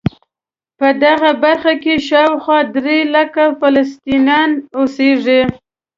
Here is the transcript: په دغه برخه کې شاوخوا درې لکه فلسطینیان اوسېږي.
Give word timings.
په 0.79 0.87
دغه 1.03 1.29
برخه 1.43 1.73
کې 1.83 1.95
شاوخوا 2.07 2.59
درې 2.75 2.99
لکه 3.15 3.43
فلسطینیان 3.59 4.49
اوسېږي. 4.77 5.41